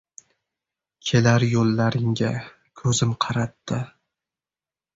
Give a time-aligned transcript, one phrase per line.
[1.09, 2.31] Kelar yo‘llaringga
[2.83, 3.81] ko‘zim qaratdi.